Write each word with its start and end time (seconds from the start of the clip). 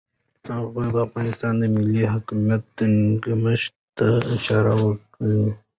هغه 0.57 0.83
د 0.93 0.95
افغانستان 1.07 1.53
د 1.57 1.63
ملي 1.75 2.03
حاکمیت 2.13 2.63
ټینګښت 2.77 3.73
ته 3.97 4.07
اشاره 4.35 4.73
وکړه. 4.83 5.43